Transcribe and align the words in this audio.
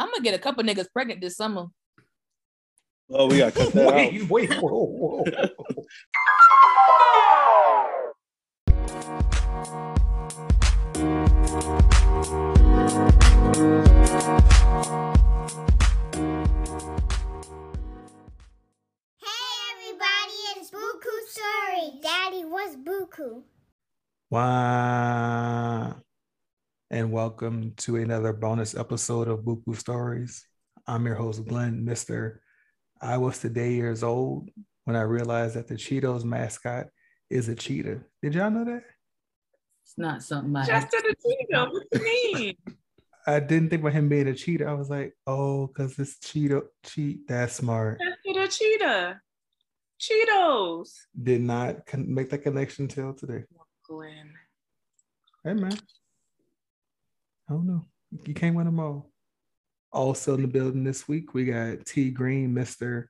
I'm 0.00 0.08
gonna 0.10 0.22
get 0.22 0.32
a 0.34 0.38
couple 0.38 0.64
niggas 0.64 0.90
pregnant 0.90 1.20
this 1.20 1.36
summer. 1.36 1.66
Oh, 3.10 3.26
we 3.26 3.36
gotta 3.36 3.52
cut 3.52 3.70
that 3.74 3.86
out. 3.88 3.94
wait, 3.94 4.30
wait, 4.30 4.54
whoa, 4.54 4.86
whoa. 4.86 5.24
Hey 19.18 19.52
everybody, 19.72 20.38
it's 20.56 20.70
Buku 20.70 21.14
Story. 21.28 22.00
Daddy, 22.02 22.44
what's 22.44 22.76
Buku? 22.76 23.42
Wow. 24.30 25.96
And 26.92 27.12
welcome 27.12 27.72
to 27.76 27.96
another 27.96 28.32
bonus 28.32 28.76
episode 28.76 29.28
of 29.28 29.44
Buku 29.44 29.76
Stories. 29.76 30.44
I'm 30.88 31.06
your 31.06 31.14
host, 31.14 31.46
Glenn, 31.46 31.86
Mr. 31.86 32.38
I 33.00 33.16
was 33.16 33.38
today 33.38 33.74
years 33.74 34.02
old 34.02 34.50
when 34.86 34.96
I 34.96 35.02
realized 35.02 35.54
that 35.54 35.68
the 35.68 35.76
Cheetos 35.76 36.24
mascot 36.24 36.86
is 37.30 37.48
a 37.48 37.54
cheetah. 37.54 38.00
Did 38.22 38.34
y'all 38.34 38.50
know 38.50 38.64
that? 38.64 38.82
It's 39.84 39.96
not 39.96 40.24
something 40.24 40.56
I 40.56 40.66
Just 40.66 40.90
to 40.90 41.00
the 41.00 41.14
Cheeto. 41.54 41.72
What 41.72 41.86
you 41.92 42.34
mean? 42.34 42.56
I 43.24 43.38
didn't 43.38 43.70
think 43.70 43.82
about 43.82 43.92
him 43.92 44.08
being 44.08 44.26
a 44.26 44.34
cheetah. 44.34 44.66
I 44.66 44.72
was 44.72 44.90
like, 44.90 45.14
oh, 45.28 45.68
because 45.68 45.96
it's 45.96 46.16
Cheeto, 46.16 46.62
cheat. 46.84 47.28
That's 47.28 47.54
smart. 47.54 48.00
Just 48.00 48.18
to 48.26 48.40
the 48.40 48.48
cheetah. 48.48 49.20
Cheetos. 50.00 50.90
Did 51.22 51.42
not 51.42 51.86
con- 51.86 52.12
make 52.12 52.30
that 52.30 52.38
connection 52.38 52.88
till 52.88 53.14
today. 53.14 53.44
Glenn. 53.86 54.32
Hey, 55.44 55.54
man. 55.54 55.78
I 57.50 57.54
don't 57.54 57.66
know. 57.66 57.84
You 58.26 58.32
can't 58.32 58.54
win 58.54 58.66
them 58.66 58.78
all. 58.78 59.10
Also 59.92 60.34
in 60.34 60.42
the 60.42 60.48
building 60.48 60.84
this 60.84 61.08
week, 61.08 61.34
we 61.34 61.46
got 61.46 61.84
T 61.84 62.10
Green, 62.10 62.54
Mr. 62.54 63.06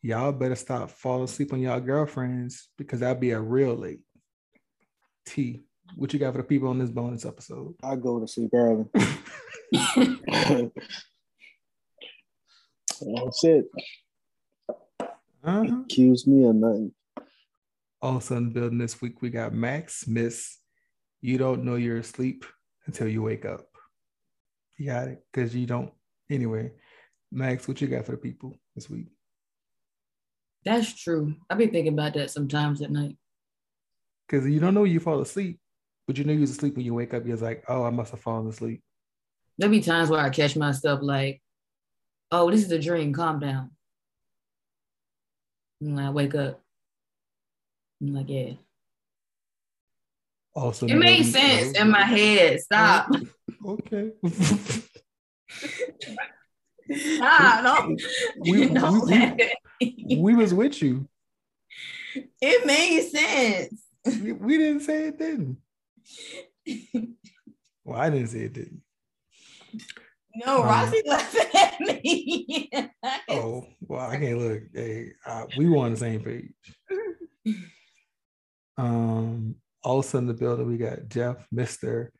Y'all 0.00 0.32
better 0.32 0.54
stop 0.54 0.90
falling 0.90 1.24
asleep 1.24 1.52
on 1.52 1.60
y'all 1.60 1.80
girlfriends 1.80 2.68
because 2.78 3.00
that'd 3.00 3.20
be 3.20 3.32
a 3.32 3.40
real 3.40 3.74
late. 3.74 4.00
T, 5.26 5.64
what 5.96 6.12
you 6.14 6.18
got 6.18 6.32
for 6.32 6.38
the 6.38 6.44
people 6.44 6.68
on 6.68 6.78
this 6.78 6.90
bonus 6.90 7.26
episode? 7.26 7.74
I 7.82 7.96
go 7.96 8.20
to 8.20 8.26
sleep 8.26 8.50
early. 8.54 8.86
That's 13.00 13.44
it. 13.44 13.66
Uh-huh. 14.98 15.82
Accuse 15.82 16.26
me 16.26 16.46
of 16.46 16.54
nothing. 16.54 16.92
Also 18.00 18.36
in 18.36 18.44
the 18.44 18.50
building 18.50 18.78
this 18.78 19.02
week, 19.02 19.20
we 19.20 19.28
got 19.28 19.52
Max, 19.52 20.06
Miss. 20.06 20.56
You 21.20 21.36
don't 21.36 21.64
know 21.64 21.76
you're 21.76 21.98
asleep 21.98 22.46
until 22.86 23.08
you 23.08 23.22
wake 23.22 23.44
up. 23.44 23.73
You 24.76 24.86
got 24.86 25.08
it? 25.08 25.24
Because 25.32 25.54
you 25.54 25.66
don't. 25.66 25.92
Anyway, 26.30 26.72
Max, 27.30 27.68
what 27.68 27.80
you 27.80 27.88
got 27.88 28.06
for 28.06 28.12
the 28.12 28.18
people 28.18 28.54
this 28.74 28.88
week? 28.88 29.06
That's 30.64 30.92
true. 30.94 31.34
I've 31.48 31.58
been 31.58 31.70
thinking 31.70 31.92
about 31.92 32.14
that 32.14 32.30
sometimes 32.30 32.80
at 32.80 32.90
night. 32.90 33.16
Because 34.26 34.46
you 34.48 34.58
don't 34.60 34.74
know 34.74 34.84
you 34.84 35.00
fall 35.00 35.20
asleep, 35.20 35.60
but 36.06 36.16
you 36.16 36.24
know 36.24 36.32
you 36.32 36.40
was 36.40 36.50
asleep 36.50 36.76
when 36.76 36.86
you 36.86 36.94
wake 36.94 37.12
up. 37.12 37.26
You're 37.26 37.36
like, 37.36 37.64
oh, 37.68 37.84
I 37.84 37.90
must 37.90 38.12
have 38.12 38.20
fallen 38.20 38.48
asleep. 38.48 38.82
There'll 39.58 39.70
be 39.70 39.80
times 39.80 40.08
where 40.08 40.20
I 40.20 40.30
catch 40.30 40.56
myself 40.56 41.00
like, 41.02 41.42
oh, 42.32 42.50
this 42.50 42.64
is 42.64 42.72
a 42.72 42.78
dream. 42.78 43.12
Calm 43.12 43.38
down. 43.38 43.70
And 45.80 46.00
I 46.00 46.10
wake 46.10 46.34
up. 46.34 46.60
I'm 48.00 48.14
like, 48.14 48.28
yeah. 48.28 48.52
Also, 50.54 50.86
It 50.86 50.94
made 50.94 51.24
sense 51.24 51.76
in 51.78 51.90
my 51.90 52.02
head. 52.02 52.60
Stop. 52.60 53.10
Okay. 53.64 54.12
Stop. 57.16 57.64
Don't, 57.64 58.02
We- 58.40 58.66
we- 58.68 59.04
me. 59.80 60.18
we 60.20 60.34
was 60.34 60.52
with 60.52 60.82
you. 60.82 61.08
It 62.40 62.66
made 62.66 63.08
sense. 63.10 63.82
We, 64.22 64.32
we 64.32 64.58
didn't 64.58 64.80
say 64.80 65.08
it 65.08 65.18
didn't. 65.18 65.56
Well, 67.84 67.98
I 67.98 68.10
didn't 68.10 68.28
say 68.28 68.40
it 68.40 68.52
didn't. 68.52 68.82
No, 70.36 70.62
Um, 70.62 70.66
Roxy 70.68 71.02
laughing 71.06 71.46
at 71.54 71.80
me. 71.80 72.70
Oh, 73.30 73.66
well, 73.80 74.10
I 74.10 74.16
can't 74.18 74.38
look. 74.38 74.62
Hey, 74.72 75.12
uh, 75.26 75.44
we 75.56 75.68
were 75.68 75.78
on 75.78 75.92
the 75.92 75.96
same 75.96 76.22
page. 76.22 76.52
Um, 78.76 79.56
also 79.82 80.18
in 80.18 80.26
the 80.26 80.34
building, 80.34 80.66
we 80.66 80.76
got 80.76 81.08
Jeff, 81.08 81.46
Mister, 81.52 82.12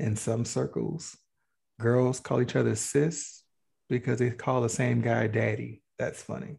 in 0.00 0.16
some 0.16 0.44
circles. 0.44 1.16
Girls 1.78 2.20
call 2.20 2.42
each 2.42 2.56
other 2.56 2.74
sis 2.74 3.42
because 3.88 4.18
they 4.18 4.30
call 4.30 4.60
the 4.62 4.68
same 4.68 5.00
guy 5.00 5.26
daddy. 5.26 5.82
That's 5.98 6.22
funny. 6.22 6.56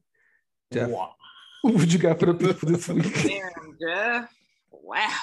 Jeff, 0.71 0.89
Wow. 0.89 1.13
what 1.63 1.91
you 1.91 1.99
got 1.99 2.19
for 2.19 2.27
the 2.27 2.33
people 2.33 2.69
this 2.69 2.87
week? 2.89 3.13
Damn, 3.23 3.77
Jeff. 3.81 4.33
Wow. 4.71 5.17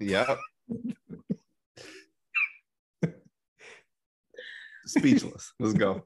Yep. 0.00 0.38
Speechless. 4.86 5.52
Let's 5.58 5.74
go. 5.74 6.04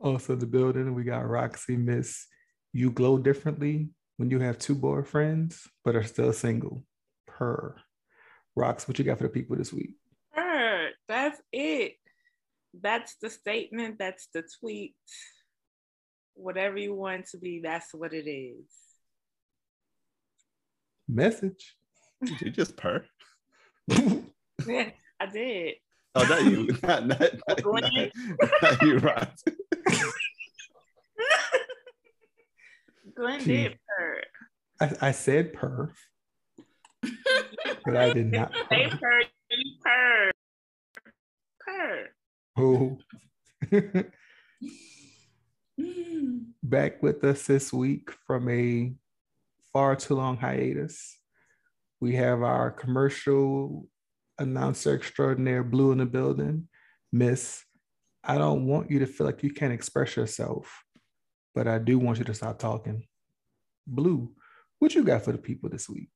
Also 0.00 0.36
the 0.36 0.46
building, 0.46 0.94
we 0.94 1.02
got 1.04 1.28
Roxy, 1.28 1.76
Miss. 1.76 2.26
You 2.72 2.90
glow 2.90 3.18
differently 3.18 3.88
when 4.16 4.30
you 4.30 4.38
have 4.40 4.58
two 4.58 4.74
boyfriends, 4.74 5.66
but 5.84 5.96
are 5.96 6.04
still 6.04 6.32
single. 6.32 6.84
Per. 7.38 7.76
Rox, 8.58 8.88
what 8.88 8.98
you 8.98 9.04
got 9.04 9.18
for 9.18 9.24
the 9.24 9.28
people 9.28 9.56
this 9.56 9.72
week? 9.72 9.94
Heard. 10.32 10.92
That's 11.06 11.40
it. 11.52 11.94
That's 12.80 13.14
the 13.22 13.30
statement. 13.30 13.96
That's 13.98 14.26
the 14.34 14.42
tweet. 14.60 14.96
Whatever 16.34 16.78
you 16.78 16.94
want 16.94 17.26
to 17.28 17.38
be, 17.38 17.60
that's 17.62 17.94
what 17.94 18.12
it 18.12 18.28
is. 18.28 18.66
Message. 21.08 21.76
Did 22.24 22.40
you 22.40 22.50
just 22.50 22.76
purr? 22.76 23.04
Yeah, 23.88 24.90
I 25.20 25.26
did. 25.26 25.74
Oh, 26.16 26.24
not 26.24 26.44
you. 26.44 26.66
Not, 26.82 27.06
not, 27.06 27.20
not, 27.46 27.62
Glenn. 27.62 28.10
not, 28.40 28.50
not 28.62 28.82
you, 28.82 28.98
right? 28.98 29.28
Glenn 33.14 33.44
did 33.44 33.78
purr. 33.86 34.22
I, 34.80 35.08
I 35.08 35.12
said 35.12 35.52
per, 35.52 35.92
but 37.84 37.96
I 37.96 38.12
did 38.12 38.30
not. 38.32 38.52
They 38.70 38.88
purr. 38.88 39.22
You 39.50 39.72
purr. 39.84 40.30
Purr. 41.60 42.08
Oh. 42.56 42.98
Back 46.62 47.02
with 47.02 47.24
us 47.24 47.46
this 47.46 47.72
week 47.72 48.10
from 48.26 48.48
a 48.48 48.92
far 49.72 49.96
too 49.96 50.14
long 50.14 50.36
hiatus. 50.36 51.18
We 52.00 52.16
have 52.16 52.42
our 52.42 52.70
commercial 52.70 53.88
announcer 54.38 54.94
extraordinaire, 54.94 55.64
Blue, 55.64 55.92
in 55.92 55.98
the 55.98 56.06
building. 56.06 56.68
Miss, 57.12 57.64
I 58.22 58.38
don't 58.38 58.66
want 58.66 58.90
you 58.90 58.98
to 59.00 59.06
feel 59.06 59.26
like 59.26 59.42
you 59.42 59.52
can't 59.52 59.72
express 59.72 60.16
yourself, 60.16 60.84
but 61.54 61.66
I 61.66 61.78
do 61.78 61.98
want 61.98 62.18
you 62.18 62.24
to 62.24 62.34
stop 62.34 62.58
talking. 62.58 63.06
Blue, 63.86 64.30
what 64.78 64.94
you 64.94 65.02
got 65.02 65.24
for 65.24 65.32
the 65.32 65.38
people 65.38 65.70
this 65.70 65.88
week? 65.88 66.10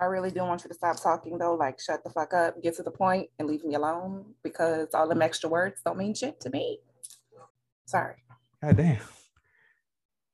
I 0.00 0.04
really 0.04 0.30
do 0.30 0.40
want 0.40 0.62
you 0.64 0.68
to 0.68 0.74
stop 0.74 1.02
talking 1.02 1.38
though. 1.38 1.54
Like, 1.54 1.80
shut 1.80 2.04
the 2.04 2.10
fuck 2.10 2.32
up, 2.32 2.62
get 2.62 2.76
to 2.76 2.82
the 2.82 2.90
point, 2.90 3.28
and 3.38 3.48
leave 3.48 3.64
me 3.64 3.74
alone 3.74 4.34
because 4.44 4.88
all 4.94 5.08
them 5.08 5.22
extra 5.22 5.50
words 5.50 5.80
don't 5.84 5.98
mean 5.98 6.14
shit 6.14 6.40
to 6.40 6.50
me. 6.50 6.78
Sorry. 7.86 8.16
God 8.62 8.76
damn. 8.76 9.00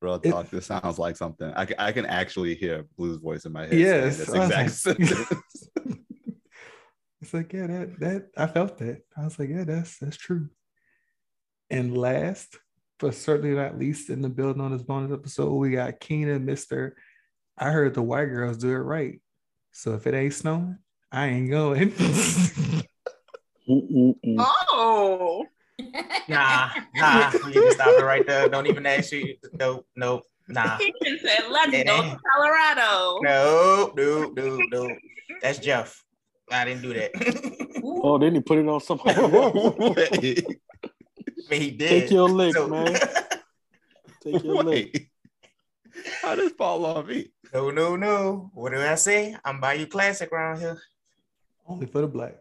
Real 0.03 0.21
It- 0.23 0.31
talk. 0.31 0.51
This 0.51 0.67
sounds 0.67 0.99
like 0.99 1.17
something. 1.17 1.51
I 1.55 1.65
can, 1.65 1.77
I 1.79 1.93
can 1.93 2.05
actually 2.05 2.55
hear 2.57 2.85
Blue's 2.99 3.17
voice 3.19 3.47
in 3.47 3.53
my 3.53 3.63
head. 3.63 3.71
saying 3.71 3.83
Yes, 3.83 4.19
This 4.19 4.31
I 4.31 4.39
was 4.39 4.51
exact 4.79 5.01
like- 5.01 5.39
It's 7.23 7.33
like, 7.33 7.53
yeah, 7.55 7.67
that 7.69 8.01
that 8.01 8.27
I 8.37 8.47
felt 8.47 8.77
that. 8.79 9.01
I 9.17 9.25
was 9.25 9.39
like, 9.39 9.49
yeah, 9.49 9.65
that's 9.65 9.99
that's 9.99 10.19
true. 10.19 10.51
And 11.71 11.97
last, 11.97 12.59
but 12.99 13.15
certainly 13.15 13.57
not 13.57 13.79
least 13.79 14.11
in 14.11 14.21
the 14.21 14.29
building 14.29 14.61
on 14.61 14.73
this 14.73 14.83
bonus 14.83 15.11
episode, 15.11 15.55
we 15.55 15.71
got 15.71 16.01
Keenan, 16.01 16.45
Mister. 16.45 16.97
I 17.57 17.71
heard 17.71 17.95
the 17.95 18.03
white 18.03 18.27
girls 18.27 18.59
do 18.59 18.69
it 18.73 18.75
right. 18.75 19.23
So 19.77 19.95
if 19.95 20.07
it 20.07 20.15
ain't 20.15 20.33
snowing, 20.33 20.79
I 21.13 21.27
ain't 21.27 21.51
going. 21.51 21.93
Oh. 23.69 25.45
Nah, 26.29 26.71
nah, 26.95 27.33
you 27.49 27.63
can 27.63 27.73
stop 27.73 27.89
it 27.89 28.05
right 28.05 28.25
there. 28.27 28.49
Don't 28.49 28.67
even 28.69 28.87
ask 28.87 29.11
you. 29.13 29.35
Nope, 29.59 29.85
nope, 29.97 30.23
nah. 30.49 30.77
He 30.79 30.95
just 31.03 31.25
said, 31.25 31.41
let's 31.51 31.73
It 31.75 31.87
go 31.87 32.01
to 32.01 32.07
ain't. 32.09 32.19
Colorado. 32.33 33.19
Nope, 33.23 33.95
nope, 33.97 34.33
nope, 34.37 34.61
nope. 34.71 34.93
That's 35.43 35.59
Jeff. 35.59 36.01
I 36.53 36.65
didn't 36.65 36.83
do 36.83 36.95
that. 36.95 37.11
Oh, 37.83 38.19
then 38.19 38.35
he 38.37 38.41
put 38.41 38.59
it 38.59 38.69
on 38.69 38.81
somebody. 38.81 39.19
I 39.19 39.27
mean, 41.51 41.61
he 41.61 41.71
did. 41.73 41.89
Take 41.89 42.11
your 42.13 42.29
lick, 42.29 42.55
So- 42.55 42.69
man. 42.69 42.97
Take 44.23 44.45
your 44.45 44.63
lick. 44.63 45.11
Wait. 45.95 46.07
How 46.23 46.35
does 46.35 46.53
fall 46.53 46.85
on 46.87 47.07
me? 47.07 47.29
no, 47.53 47.71
no, 47.71 47.97
no. 47.97 48.51
What 48.55 48.73
do 48.73 48.81
I 48.81 48.95
say? 48.97 49.37
I'm 49.45 49.61
by 49.61 49.75
you 49.75 49.87
classic 49.87 50.33
around 50.33 50.61
here. 50.61 50.79
Only 51.67 51.87
for 51.87 52.01
the 52.03 52.09
blacks. 52.09 52.39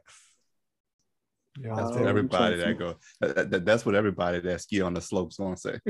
Yeah, 1.60 1.76
That's 1.76 1.92
what 1.92 2.08
everybody 2.08 2.56
that 2.58 2.78
go. 2.80 2.96
that- 3.22 3.52
that- 3.52 3.66
that's 3.66 3.86
what 3.86 3.96
everybody 3.96 4.40
that 4.40 4.62
ski 4.62 4.82
on 4.82 4.94
the 4.96 5.02
slopes 5.02 5.38
gonna 5.38 5.58
say. 5.58 5.80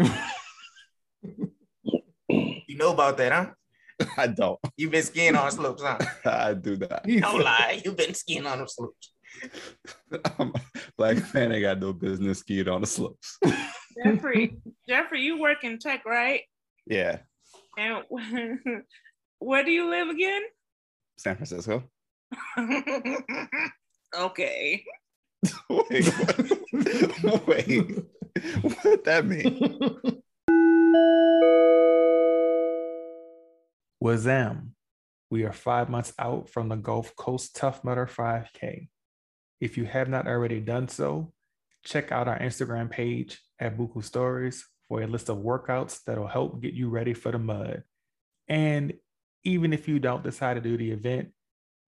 You 2.29 2.79
know 2.79 2.93
about 2.93 3.17
that, 3.17 3.31
huh? 3.31 4.05
I 4.17 4.27
don't. 4.27 4.59
You've 4.75 4.91
been 4.91 5.03
skiing 5.03 5.35
on 5.35 5.51
slopes, 5.51 5.83
huh? 5.83 5.99
I 6.25 6.53
do 6.55 6.75
not. 6.75 7.03
Don't 7.03 7.43
lie. 7.43 7.81
You've 7.85 7.95
been 7.97 8.15
skiing 8.15 8.47
on 8.47 8.59
the 8.61 8.67
slopes. 8.67 9.13
I'm- 10.39 10.53
Black 10.97 11.33
man 11.33 11.51
ain't 11.51 11.61
got 11.61 11.79
no 11.79 11.93
business 11.93 12.39
skiing 12.39 12.67
on 12.67 12.81
the 12.81 12.87
slopes. 12.87 13.37
Jeffrey, 14.03 14.55
Jeffrey, 14.87 15.21
you 15.21 15.39
work 15.39 15.63
in 15.63 15.77
tech, 15.77 16.03
right? 16.05 16.41
Yeah, 16.87 17.19
And 17.77 18.03
where 19.39 19.63
do 19.63 19.71
you 19.71 19.89
live 19.89 20.09
again? 20.09 20.41
San 21.17 21.35
Francisco. 21.35 21.83
okay. 24.17 24.83
Wait, 25.69 26.07
what? 26.07 27.47
wait, 27.47 27.91
what 28.61 29.03
that 29.03 29.25
mean? 29.25 30.21
Wazam. 34.03 34.69
We 35.29 35.43
are 35.45 35.51
five 35.51 35.89
months 35.89 36.13
out 36.19 36.49
from 36.49 36.69
the 36.69 36.75
Gulf 36.75 37.15
Coast 37.15 37.55
Tough 37.55 37.83
Mudder 37.83 38.05
5K. 38.05 38.87
If 39.59 39.77
you 39.77 39.85
have 39.85 40.07
not 40.07 40.27
already 40.27 40.59
done 40.59 40.87
so, 40.87 41.33
check 41.83 42.11
out 42.11 42.27
our 42.27 42.37
Instagram 42.37 42.91
page 42.91 43.41
at 43.59 43.75
Buku 43.77 44.03
Stories 44.03 44.63
for 44.93 45.01
a 45.01 45.07
list 45.07 45.27
of 45.27 45.37
workouts 45.37 46.01
that'll 46.05 46.27
help 46.27 46.61
get 46.61 46.75
you 46.75 46.87
ready 46.87 47.15
for 47.15 47.31
the 47.31 47.39
mud. 47.39 47.81
And 48.47 48.93
even 49.43 49.73
if 49.73 49.87
you 49.87 49.97
don't 49.97 50.23
decide 50.23 50.53
to 50.53 50.61
do 50.61 50.77
the 50.77 50.91
event, 50.91 51.29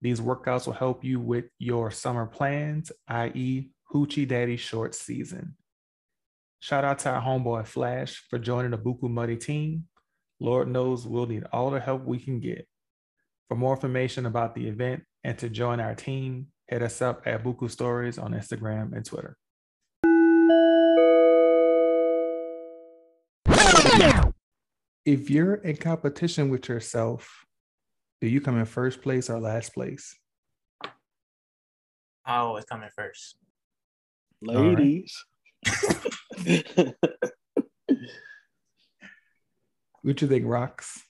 these 0.02 0.20
workouts 0.20 0.66
will 0.66 0.72
help 0.72 1.04
you 1.04 1.20
with 1.20 1.44
your 1.60 1.92
summer 1.92 2.26
plans, 2.26 2.90
i.e., 3.06 3.70
Hoochie 3.94 4.26
Daddy 4.26 4.56
short 4.56 4.96
season. 4.96 5.54
Shout 6.58 6.82
out 6.82 6.98
to 7.00 7.10
our 7.10 7.22
homeboy 7.22 7.68
Flash 7.68 8.24
for 8.28 8.40
joining 8.40 8.72
the 8.72 8.78
Buku 8.78 9.08
Muddy 9.08 9.36
team. 9.36 9.84
Lord 10.40 10.66
knows 10.66 11.06
we'll 11.06 11.26
need 11.26 11.44
all 11.52 11.70
the 11.70 11.78
help 11.78 12.04
we 12.04 12.18
can 12.18 12.40
get. 12.40 12.66
For 13.46 13.56
more 13.56 13.74
information 13.74 14.26
about 14.26 14.56
the 14.56 14.66
event 14.66 15.04
and 15.22 15.38
to 15.38 15.48
join 15.48 15.78
our 15.78 15.94
team, 15.94 16.48
hit 16.66 16.82
us 16.82 17.00
up 17.00 17.22
at 17.24 17.44
Buku 17.44 17.70
Stories 17.70 18.18
on 18.18 18.32
Instagram 18.32 18.96
and 18.96 19.04
Twitter. 19.04 19.36
If 25.06 25.30
you're 25.30 25.54
in 25.54 25.76
competition 25.76 26.50
with 26.50 26.68
yourself, 26.68 27.46
do 28.20 28.26
you 28.26 28.40
come 28.40 28.58
in 28.58 28.66
first 28.66 29.00
place 29.00 29.30
or 29.30 29.40
last 29.40 29.72
place? 29.72 30.18
Oh, 30.84 30.90
I 32.26 32.36
always 32.38 32.64
come 32.64 32.82
in 32.82 32.90
first. 32.94 33.36
Ladies. 34.42 35.24
What 40.02 40.22
you 40.22 40.28
think, 40.28 40.44
Rox? 40.44 41.00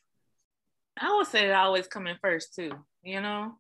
I 0.99 1.15
would 1.15 1.27
say 1.27 1.49
that 1.49 1.55
I 1.55 1.65
always 1.65 1.87
come 1.87 2.07
in 2.07 2.17
first 2.23 2.55
too. 2.55 2.71
You 3.03 3.21
know, 3.21 3.53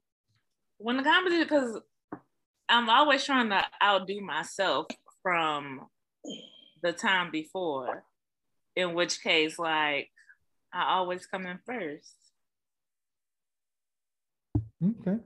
when 0.78 0.96
the 0.96 1.02
competition, 1.02 1.42
because 1.42 1.78
I'm 2.70 2.88
always 2.88 3.22
trying 3.22 3.50
to 3.50 3.62
outdo 3.84 4.22
myself 4.22 4.86
from 5.22 5.88
the 6.82 6.92
time 6.92 7.30
before. 7.30 8.04
In 8.76 8.94
which 8.94 9.22
case, 9.22 9.58
like, 9.58 10.08
I 10.76 10.92
always 10.92 11.24
come 11.24 11.46
in 11.46 11.58
first. 11.64 12.14
Okay. 14.84 15.16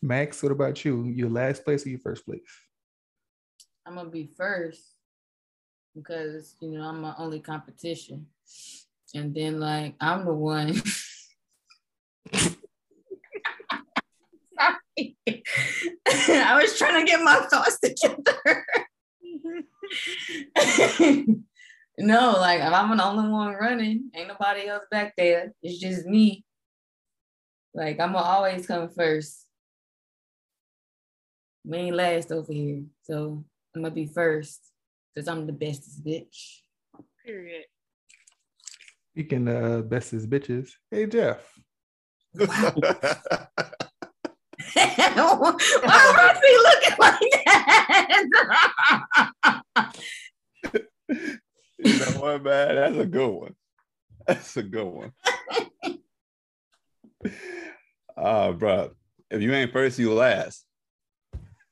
Max, 0.00 0.40
what 0.40 0.52
about 0.52 0.84
you? 0.84 1.08
Your 1.08 1.30
last 1.30 1.64
place 1.64 1.84
or 1.84 1.88
your 1.88 1.98
first 1.98 2.24
place? 2.24 2.40
I'm 3.84 3.96
gonna 3.96 4.08
be 4.08 4.30
first 4.36 4.80
because 5.96 6.54
you 6.60 6.70
know 6.70 6.84
I'm 6.84 7.00
my 7.00 7.12
only 7.18 7.40
competition, 7.40 8.26
and 9.14 9.34
then 9.34 9.58
like 9.58 9.96
I'm 10.00 10.24
the 10.24 10.32
one. 10.32 10.74
Sorry, 14.56 15.16
I 16.06 16.60
was 16.62 16.78
trying 16.78 17.04
to 17.04 17.10
get 17.10 17.20
my 17.20 17.40
thoughts 17.50 17.80
together. 17.80 18.64
no, 21.98 22.32
like 22.38 22.60
if 22.60 22.72
I'm 22.72 22.96
the 22.96 23.04
only 23.04 23.28
one 23.28 23.54
running, 23.54 24.10
ain't 24.14 24.28
nobody 24.28 24.66
else 24.66 24.84
back 24.90 25.14
there. 25.16 25.52
It's 25.62 25.78
just 25.78 26.06
me. 26.06 26.44
Like 27.74 28.00
I'm 28.00 28.12
gonna 28.12 28.24
always 28.24 28.66
come 28.66 28.88
first. 28.88 29.46
We 31.64 31.76
ain't 31.78 31.96
last 31.96 32.32
over 32.32 32.52
here, 32.52 32.82
so 33.02 33.44
I'm 33.74 33.82
gonna 33.82 33.94
be 33.94 34.06
first 34.06 34.60
because 35.14 35.28
I'm 35.28 35.46
the 35.46 35.52
bestest 35.52 36.04
bitch. 36.04 36.60
Period. 37.24 37.64
Speaking 39.12 39.48
of 39.48 39.88
bestest 39.88 40.28
bitches, 40.28 40.70
hey 40.90 41.06
Jeff. 41.06 41.38
Why 42.34 42.46
Roxy 46.16 46.52
looking 46.62 46.96
like 46.98 47.30
that? 47.44 48.22
you 51.78 51.98
know 51.98 52.12
what, 52.20 52.31
man? 52.42 52.74
That's 52.76 52.96
a 52.96 53.06
good 53.06 53.30
one. 53.30 53.54
That's 54.26 54.56
a 54.56 54.62
good 54.62 54.84
one. 54.86 55.12
Uh, 58.16 58.52
bro, 58.58 58.90
if 59.30 59.40
you 59.42 59.52
ain't 59.52 59.72
first, 59.72 59.98
you 59.98 60.12
last. 60.12 60.64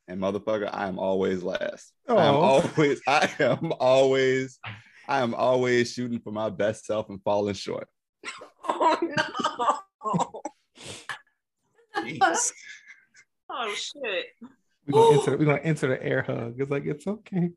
And 0.09 0.21
motherfucker, 0.21 0.69
I 0.73 0.89
am 0.89 0.99
always 0.99 1.43
last. 1.43 1.93
I 2.09 2.13
am 2.27 2.35
Oh. 2.35 2.41
always, 2.41 3.01
I 3.07 3.31
am 3.39 3.73
always, 3.79 4.59
I 5.09 5.21
am 5.21 5.35
always 5.35 5.93
shooting 5.93 6.19
for 6.21 6.33
my 6.33 6.51
best 6.51 6.85
self 6.87 7.09
and 7.09 7.23
falling 7.23 7.55
short. 7.55 7.87
Oh 8.69 8.99
no. 9.03 10.43
Jeez. 12.03 12.53
Oh 13.49 13.75
shit. 13.75 14.27
We're 14.87 14.93
gonna, 14.93 15.19
enter, 15.21 15.37
we're 15.37 15.45
gonna 15.45 15.59
enter 15.59 15.89
the 15.89 16.03
air 16.03 16.23
hug. 16.23 16.55
It's 16.59 16.71
like 16.71 16.87
it's 16.87 17.07
okay. 17.07 17.51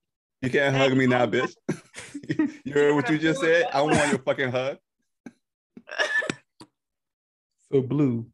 You 0.43 0.49
can't 0.49 0.75
hug 0.75 0.97
me 0.97 1.07
now, 1.07 1.25
bitch. 1.25 1.55
you 2.65 2.73
heard 2.73 2.93
what 2.95 3.09
you 3.09 3.17
just 3.17 3.39
said? 3.39 3.69
I 3.73 3.81
want 3.81 3.95
your 4.09 4.19
fucking 4.19 4.51
hug. 4.51 4.77
So 7.71 7.81
blue, 7.81 8.27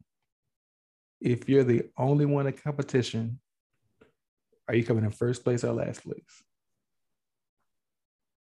if 1.18 1.48
you're 1.48 1.64
the 1.64 1.84
only 1.96 2.26
one 2.26 2.46
in 2.46 2.52
competition, 2.52 3.40
are 4.68 4.74
you 4.74 4.84
coming 4.84 5.02
in 5.02 5.12
first 5.12 5.44
place 5.44 5.64
or 5.64 5.72
last 5.72 6.04
place? 6.04 6.42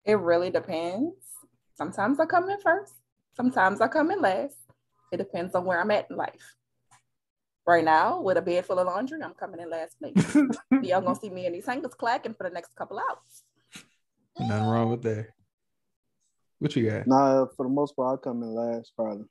It 0.04 0.20
really 0.20 0.50
depends. 0.50 1.16
Sometimes 1.76 2.20
I 2.20 2.26
come 2.26 2.50
in 2.50 2.60
first. 2.60 2.92
Sometimes 3.38 3.80
I 3.80 3.88
come 3.88 4.12
in 4.12 4.22
last. 4.22 4.58
It 5.14 5.18
depends 5.18 5.56
on 5.56 5.64
where 5.64 5.80
I'm 5.80 5.92
at 5.92 6.08
in 6.10 6.18
life. 6.18 6.56
Right 7.66 7.86
now, 7.86 8.20
with 8.20 8.36
a 8.36 8.42
bed 8.42 8.66
full 8.66 8.80
of 8.80 8.88
laundry, 8.88 9.22
I'm 9.24 9.34
coming 9.34 9.62
in 9.62 9.70
last 9.70 9.98
place. 9.98 10.36
Y'all 10.84 11.00
gonna 11.00 11.16
see 11.16 11.30
me 11.30 11.46
in 11.46 11.54
these 11.54 11.68
hangers 11.68 11.94
clacking 11.94 12.34
for 12.34 12.50
the 12.50 12.54
next 12.54 12.76
couple 12.76 13.00
hours. 13.00 13.44
Nothing 14.40 14.66
wrong 14.66 14.90
with 14.90 15.02
that. 15.04 15.28
What 16.60 16.76
you 16.76 16.90
got? 16.90 17.08
nah, 17.08 17.46
for 17.58 17.66
the 17.66 17.72
most 17.72 17.96
part, 17.96 18.20
I 18.20 18.24
come 18.24 18.44
in 18.44 18.54
last 18.54 18.94
probably. 18.96 19.26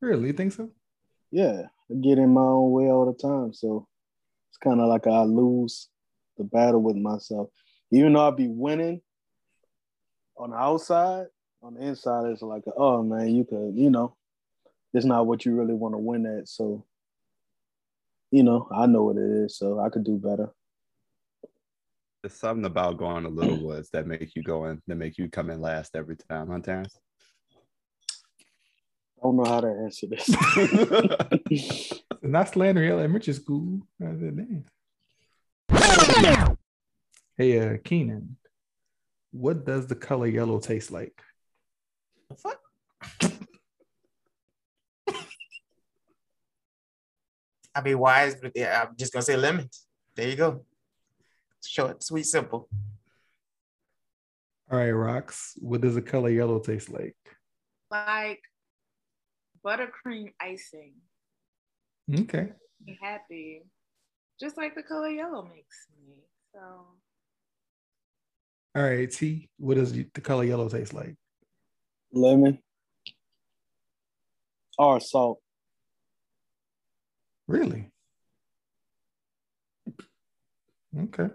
Really? 0.00 0.28
You 0.28 0.32
think 0.32 0.52
so? 0.52 0.70
Yeah, 1.30 1.62
I 1.90 1.94
get 1.94 2.18
in 2.18 2.34
my 2.34 2.42
own 2.42 2.70
way 2.72 2.90
all 2.90 3.06
the 3.06 3.18
time. 3.18 3.52
So 3.54 3.86
it's 4.50 4.58
kind 4.58 4.80
of 4.80 4.88
like 4.88 5.06
I 5.06 5.22
lose 5.22 5.88
the 6.36 6.44
battle 6.44 6.82
with 6.82 6.96
myself. 6.96 7.48
Even 7.92 8.12
though 8.12 8.26
I 8.26 8.30
be 8.30 8.48
winning 8.48 9.00
on 10.36 10.50
the 10.50 10.56
outside, 10.56 11.26
on 11.62 11.74
the 11.74 11.80
inside, 11.86 12.26
it's 12.26 12.42
like, 12.42 12.64
oh 12.76 13.02
man, 13.02 13.34
you 13.34 13.44
could, 13.44 13.74
you 13.74 13.90
know, 13.90 14.16
it's 14.92 15.06
not 15.06 15.26
what 15.26 15.44
you 15.44 15.54
really 15.54 15.74
want 15.74 15.94
to 15.94 15.98
win 15.98 16.26
at. 16.26 16.48
So, 16.48 16.84
you 18.30 18.42
know, 18.42 18.68
I 18.70 18.86
know 18.86 19.04
what 19.04 19.16
it 19.16 19.44
is. 19.44 19.56
So 19.56 19.78
I 19.78 19.88
could 19.88 20.04
do 20.04 20.16
better. 20.16 20.52
There's 22.22 22.34
something 22.34 22.66
about 22.66 22.98
going 22.98 23.24
to 23.24 23.30
Little 23.30 23.64
Woods 23.64 23.88
that 23.92 24.06
make 24.06 24.36
you 24.36 24.42
go 24.42 24.66
in, 24.66 24.82
that 24.86 24.96
make 24.96 25.16
you 25.16 25.30
come 25.30 25.48
in 25.48 25.60
last 25.60 25.96
every 25.96 26.16
time, 26.16 26.50
huh, 26.50 26.58
Terrence? 26.58 26.98
I 29.18 29.22
don't 29.22 29.36
know 29.36 29.44
how 29.44 29.60
to 29.60 29.68
answer 29.68 30.06
this. 30.06 30.28
Not 32.22 32.50
slandering 32.50 32.90
elementary 32.90 33.32
school. 33.32 33.80
I 34.02 34.12
said, 34.18 34.64
damn. 36.20 36.58
Hey, 37.38 37.58
uh, 37.58 37.78
Keenan, 37.82 38.36
what 39.30 39.64
does 39.64 39.86
the 39.86 39.94
color 39.94 40.26
yellow 40.26 40.60
taste 40.60 40.90
like? 40.90 41.22
The 42.28 42.34
fuck? 42.34 42.60
I'll 47.74 47.82
be 47.82 47.94
wise, 47.94 48.34
but 48.34 48.52
yeah, 48.54 48.84
I'm 48.86 48.96
just 48.96 49.12
gonna 49.12 49.22
say 49.22 49.36
lemons. 49.36 49.86
There 50.16 50.28
you 50.28 50.36
go. 50.36 50.64
Short, 51.64 52.02
sweet, 52.02 52.26
simple. 52.26 52.68
All 54.70 54.78
right, 54.78 54.92
Rox, 54.92 55.52
what 55.58 55.80
does 55.80 55.94
the 55.94 56.02
color 56.02 56.30
yellow 56.30 56.60
taste 56.60 56.90
like? 56.90 57.16
Like 57.90 58.40
buttercream 59.64 60.32
icing. 60.40 60.94
Okay. 62.12 62.52
Be 62.84 62.98
happy. 63.00 63.62
Just 64.40 64.56
like 64.56 64.74
the 64.74 64.82
color 64.82 65.10
yellow 65.10 65.42
makes 65.42 65.86
me. 65.98 66.14
So 66.54 66.60
All 68.74 68.82
right, 68.82 69.10
T. 69.10 69.48
What 69.58 69.74
does 69.74 69.92
the 69.92 70.04
color 70.04 70.44
yellow 70.44 70.68
taste 70.68 70.94
like? 70.94 71.16
Lemon 72.12 72.58
or 74.78 75.00
salt. 75.00 75.40
Really? 77.46 77.90
Okay. 80.98 81.28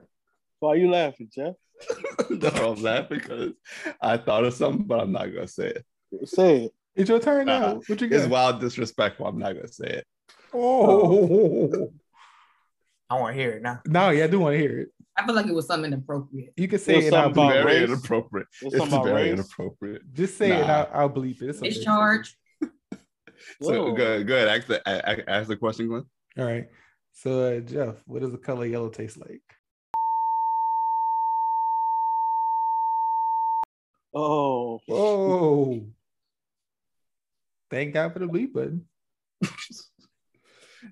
Why 0.60 0.70
are 0.70 0.76
you 0.78 0.90
laughing, 0.90 1.30
Jeff? 1.34 1.56
no, 2.30 2.50
I'm 2.50 2.82
laughing 2.82 3.20
because 3.20 3.54
I 4.02 4.18
thought 4.18 4.46
of 4.46 4.54
something, 4.54 4.86
but 4.86 5.00
I'm 5.00 5.12
not 5.12 5.26
gonna 5.34 5.48
say 5.48 5.68
it. 6.12 6.28
Say 6.28 6.66
it. 6.66 6.72
It's 6.96 7.10
your 7.10 7.20
turn 7.20 7.48
Nah, 7.48 7.60
now. 7.60 7.82
What 7.88 8.00
you 8.00 8.08
It's 8.10 8.28
wild 8.28 8.62
disrespectful. 8.62 9.26
I'm 9.28 9.38
not 9.38 9.54
gonna 9.56 9.68
say 9.68 9.88
it. 9.88 10.08
Oh. 10.54 11.92
I 13.10 13.20
want 13.20 13.36
to 13.36 13.42
hear 13.42 13.52
it 13.52 13.62
now. 13.62 13.82
No, 13.86 14.10
yeah, 14.10 14.24
I 14.24 14.28
do 14.28 14.40
want 14.40 14.54
to 14.54 14.60
hear 14.60 14.80
it. 14.80 14.90
I 15.18 15.26
feel 15.26 15.36
like 15.36 15.46
it 15.46 15.54
was 15.54 15.68
something 15.68 15.92
inappropriate. 15.94 16.54
You 16.58 16.68
can 16.68 16.80
say 16.80 16.94
There's 16.94 17.06
it 17.06 17.10
something 17.12 17.44
about 17.44 17.54
very 17.54 17.66
race? 17.82 17.90
inappropriate. 17.90 18.48
There's 18.62 18.74
It's 18.74 18.80
something 18.82 19.00
about 19.00 19.06
very 19.06 19.30
race? 19.32 19.38
Just 19.38 19.50
inappropriate. 19.60 20.02
say 20.30 20.52
it. 20.52 20.70
I'll, 20.70 20.90
I'll 20.94 21.10
bleep 21.10 21.42
it. 21.42 21.50
It's 21.50 21.60
okay. 21.60 21.70
Discharge. 21.70 22.36
So 23.62 23.72
Whoa. 23.86 23.94
go, 23.94 24.24
go 24.24 24.36
ahead. 24.36 24.48
Ask 24.48 24.68
the, 24.68 24.82
a- 24.90 25.22
a- 25.22 25.30
ask 25.30 25.48
the 25.48 25.56
question, 25.58 25.88
Glenn. 25.88 26.04
All 26.38 26.46
right. 26.46 26.68
So, 27.14 27.58
uh, 27.58 27.60
Jeff, 27.60 27.96
what 28.06 28.22
does 28.22 28.32
the 28.32 28.38
color 28.38 28.66
yellow 28.66 28.90
taste 28.90 29.18
like? 29.18 29.42
Oh, 34.16 34.80
Oh. 34.90 35.86
Thank 37.70 37.94
God 37.94 38.14
for 38.14 38.20
the 38.20 38.28
bleep 38.28 38.54
button. 38.54 38.86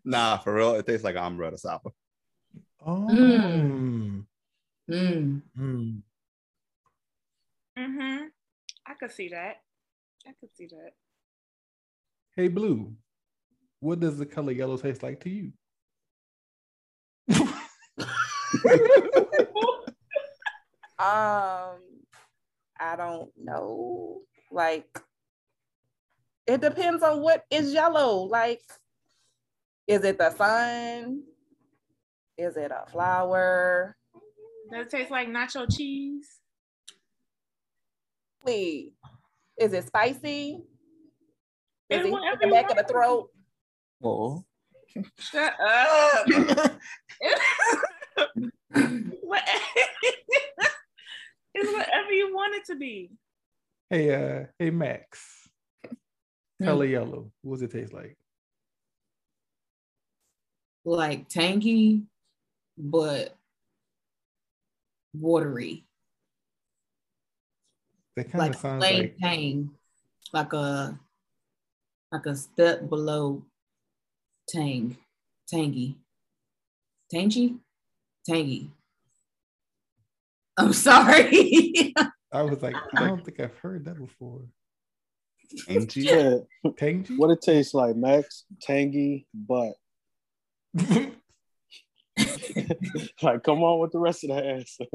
Nah, 0.03 0.39
for 0.39 0.55
real, 0.55 0.73
it 0.73 0.87
tastes 0.87 1.03
like 1.03 1.15
amaretto 1.15 1.59
sapa. 1.59 1.91
Oh. 2.83 3.07
Mm. 3.11 4.25
Mm. 4.89 5.41
Mm. 5.55 6.01
mm-hmm. 7.77 8.23
I 8.87 8.93
could 8.99 9.11
see 9.11 9.29
that. 9.29 9.57
I 10.27 10.31
could 10.39 10.49
see 10.55 10.65
that. 10.65 10.93
Hey, 12.35 12.47
Blue, 12.47 12.95
what 13.81 13.99
does 13.99 14.17
the 14.17 14.25
color 14.25 14.51
yellow 14.51 14.77
taste 14.77 15.03
like 15.03 15.19
to 15.19 15.29
you? 15.29 15.53
Um, 21.03 21.82
I 22.93 22.95
don't 22.95 23.31
know. 23.41 24.21
Like, 24.51 24.85
it 26.45 26.61
depends 26.61 27.01
on 27.01 27.21
what 27.21 27.43
is 27.49 27.73
yellow. 27.73 28.17
Like, 28.25 28.61
is 29.87 30.03
it 30.03 30.19
the 30.19 30.29
sun? 30.29 31.23
Is 32.37 32.55
it 32.55 32.71
a 32.71 32.85
flower? 32.91 33.97
Does 34.71 34.85
it 34.85 34.89
taste 34.91 35.09
like 35.09 35.27
nacho 35.27 35.65
cheese? 35.75 36.27
Please. 38.43 38.91
Is 39.57 39.73
it 39.73 39.87
spicy? 39.87 40.61
Is 41.89 41.97
And 41.97 42.05
it 42.05 42.11
whatever 42.11 42.29
hit 42.29 42.39
the 42.41 42.51
back 42.51 42.69
of 42.69 42.77
the 42.77 42.83
throat? 42.83 43.29
Whoa. 44.01 44.45
Shut 45.17 45.53
up. 45.59 46.27
What- 49.23 49.43
it's 51.53 51.71
whatever 51.71 52.11
you 52.11 52.33
want 52.33 52.55
it 52.55 52.65
to 52.65 52.75
be. 52.75 53.11
Hey, 53.89 54.13
uh, 54.13 54.45
hey, 54.59 54.69
Max, 54.71 55.19
Mm. 56.61 56.65
color 56.65 56.85
yellow. 56.85 57.31
What 57.41 57.55
does 57.55 57.63
it 57.63 57.71
taste 57.71 57.93
like? 57.93 58.15
Like 60.85 61.27
tangy, 61.29 62.03
but 62.77 63.35
watery. 65.13 65.85
That 68.15 68.31
kind 68.31 68.39
Like 68.39 68.53
of 68.53 68.59
sounds 68.61 68.83
plain 68.83 69.01
like 69.01 69.17
tang. 69.17 69.71
Like 70.31 70.53
a 70.53 70.99
like 72.11 72.25
a 72.27 72.35
step 72.35 72.87
below 72.89 73.43
tang. 74.47 74.97
Tangy. 75.47 75.97
Tangy? 77.11 77.57
Tangy. 78.27 78.71
I'm 80.57 80.73
sorry. 80.73 81.93
I 82.31 82.41
was 82.41 82.61
like, 82.61 82.75
I 82.95 83.07
don't 83.07 83.23
think 83.23 83.39
I've 83.39 83.57
heard 83.57 83.85
that 83.85 83.97
before. 83.97 84.41
Ain't 85.67 85.95
you? 85.95 86.03
yeah. 86.63 86.71
Tangy? 86.77 87.15
What 87.15 87.31
it 87.31 87.41
tastes 87.41 87.73
like, 87.73 87.95
Max? 87.95 88.45
Tangy, 88.61 89.27
but 89.33 89.73
like, 93.21 93.43
come 93.43 93.63
on 93.63 93.79
with 93.79 93.91
the 93.91 93.99
rest 93.99 94.23
of 94.23 94.31
the 94.31 94.43
answer. 94.43 94.85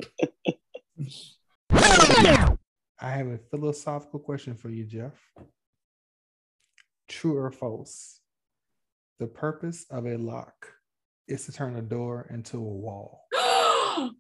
I 3.01 3.11
have 3.11 3.29
a 3.29 3.39
philosophical 3.51 4.19
question 4.19 4.57
for 4.57 4.71
you, 4.71 4.85
Jeff. 4.85 5.15
True 7.09 7.37
or 7.37 7.53
false? 7.53 8.21
The 9.21 9.29
purpose 9.29 9.87
of 9.91 10.07
a 10.07 10.17
lock 10.17 10.73
is 11.29 11.47
to 11.47 11.53
turn 11.53 11.77
a 11.77 11.83
door 11.83 12.27
into 12.31 12.57
a 12.57 12.61
wall. 12.61 13.27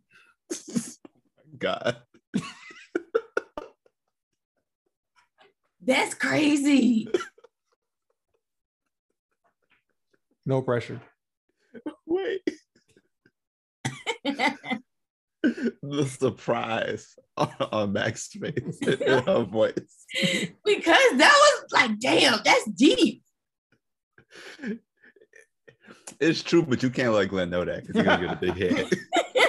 God. 1.57 1.97
That's 5.81 6.15
crazy. 6.15 7.09
No 10.45 10.63
pressure. 10.63 11.01
Wait. 12.07 12.41
the 15.43 16.07
surprise 16.07 17.15
on, 17.37 17.53
on 17.73 17.93
Max's 17.93 18.41
face 18.41 18.79
in 18.81 18.99
her 19.27 19.45
voice. 19.45 20.07
because 20.65 21.17
that 21.17 21.33
was 21.33 21.65
like, 21.73 21.99
damn, 22.01 22.41
that's 22.45 22.65
deep. 22.73 23.23
It's 26.21 26.43
true, 26.43 26.63
but 26.63 26.83
you 26.83 26.91
can't 26.91 27.13
let 27.13 27.29
Glenn 27.29 27.51
know 27.51 27.65
that 27.65 27.87
because 27.87 27.95
you're 27.95 28.05
gonna 28.05 28.27
get 28.27 28.37
a 28.37 28.53
big 28.53 28.57
head. 28.57 28.91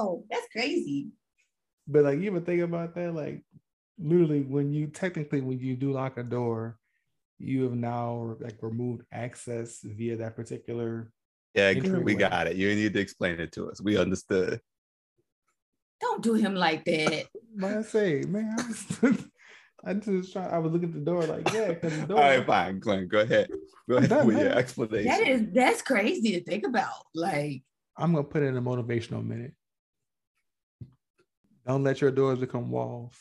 wow, 0.00 0.24
that's 0.30 0.46
crazy. 0.52 1.08
But 1.86 2.04
like, 2.04 2.18
you 2.18 2.24
even 2.24 2.44
think 2.44 2.62
about 2.62 2.94
that? 2.94 3.14
Like, 3.14 3.42
literally, 3.98 4.42
when 4.42 4.72
you 4.72 4.86
technically, 4.86 5.40
when 5.40 5.58
you 5.58 5.76
do 5.76 5.92
lock 5.92 6.18
a 6.18 6.22
door, 6.22 6.78
you 7.38 7.64
have 7.64 7.74
now 7.74 8.36
like 8.40 8.58
removed 8.60 9.02
access 9.12 9.80
via 9.82 10.16
that 10.16 10.36
particular. 10.36 11.12
Yeah, 11.54 11.68
Entryway. 11.68 12.02
we 12.02 12.14
got 12.14 12.46
it. 12.46 12.56
You 12.56 12.74
need 12.74 12.94
to 12.94 13.00
explain 13.00 13.40
it 13.40 13.52
to 13.52 13.70
us. 13.70 13.80
We 13.80 13.96
understood. 13.96 14.60
Don't 16.00 16.22
do 16.22 16.34
him 16.34 16.54
like 16.54 16.84
that. 16.84 17.26
But 17.52 17.78
I 17.78 17.82
say, 17.82 18.22
man, 18.28 18.54
I 18.56 18.66
was, 18.68 19.26
I 19.84 19.94
just 19.94 20.32
try. 20.32 20.46
I 20.46 20.58
was 20.58 20.70
looking 20.70 20.90
at 20.90 20.94
the 20.94 21.00
door, 21.00 21.24
like, 21.24 21.52
yeah, 21.52 21.72
because 21.72 21.98
the 21.98 22.06
door. 22.06 22.20
right, 22.20 22.46
fine, 22.46 22.78
Glenn. 22.78 23.08
Go 23.08 23.18
ahead. 23.18 23.50
Go 23.88 23.96
ahead 23.96 24.08
done, 24.08 24.26
with 24.28 24.38
your 24.38 24.52
explanation. 24.52 25.08
That 25.08 25.26
is 25.26 25.42
that's 25.52 25.82
crazy 25.82 26.38
to 26.38 26.44
think 26.44 26.64
about. 26.64 27.06
Like, 27.12 27.64
I'm 27.96 28.12
gonna 28.12 28.22
put 28.22 28.44
in 28.44 28.56
a 28.56 28.62
motivational 28.62 29.26
minute. 29.26 29.52
Don't 31.70 31.84
let 31.84 32.00
your 32.00 32.10
doors 32.10 32.40
become 32.40 32.68
walls. 32.68 33.14